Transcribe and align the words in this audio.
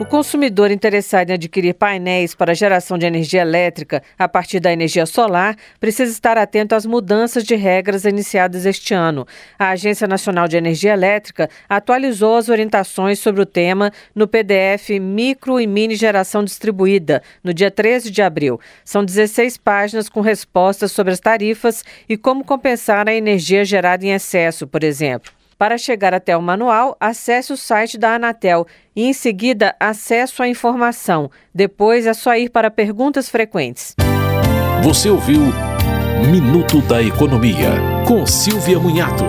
O 0.00 0.06
consumidor 0.06 0.70
interessado 0.70 1.30
em 1.30 1.32
adquirir 1.32 1.74
painéis 1.74 2.32
para 2.32 2.54
geração 2.54 2.96
de 2.96 3.04
energia 3.04 3.42
elétrica 3.42 4.00
a 4.16 4.28
partir 4.28 4.60
da 4.60 4.72
energia 4.72 5.04
solar 5.04 5.56
precisa 5.80 6.12
estar 6.12 6.38
atento 6.38 6.76
às 6.76 6.86
mudanças 6.86 7.42
de 7.42 7.56
regras 7.56 8.04
iniciadas 8.04 8.64
este 8.64 8.94
ano. 8.94 9.26
A 9.58 9.70
Agência 9.70 10.06
Nacional 10.06 10.46
de 10.46 10.56
Energia 10.56 10.92
Elétrica 10.92 11.50
atualizou 11.68 12.36
as 12.36 12.48
orientações 12.48 13.18
sobre 13.18 13.42
o 13.42 13.46
tema 13.46 13.90
no 14.14 14.28
PDF 14.28 14.90
Micro 15.00 15.58
e 15.58 15.66
Mini 15.66 15.96
Geração 15.96 16.44
Distribuída, 16.44 17.20
no 17.42 17.52
dia 17.52 17.68
13 17.70 18.08
de 18.08 18.22
abril. 18.22 18.60
São 18.84 19.04
16 19.04 19.56
páginas 19.56 20.08
com 20.08 20.20
respostas 20.20 20.92
sobre 20.92 21.12
as 21.12 21.18
tarifas 21.18 21.84
e 22.08 22.16
como 22.16 22.44
compensar 22.44 23.08
a 23.08 23.14
energia 23.14 23.64
gerada 23.64 24.06
em 24.06 24.12
excesso, 24.12 24.64
por 24.64 24.84
exemplo. 24.84 25.37
Para 25.58 25.76
chegar 25.76 26.14
até 26.14 26.36
o 26.36 26.40
manual, 26.40 26.96
acesse 27.00 27.52
o 27.52 27.56
site 27.56 27.98
da 27.98 28.14
Anatel 28.14 28.64
e, 28.94 29.04
em 29.04 29.12
seguida, 29.12 29.74
acesso 29.80 30.40
à 30.40 30.48
informação. 30.48 31.28
Depois 31.52 32.06
é 32.06 32.14
só 32.14 32.36
ir 32.36 32.48
para 32.48 32.70
perguntas 32.70 33.28
frequentes. 33.28 33.96
Você 34.84 35.10
ouviu 35.10 35.40
Minuto 36.30 36.80
da 36.82 37.02
Economia, 37.02 37.70
com 38.06 38.24
Silvia 38.24 38.78
Munhato. 38.78 39.24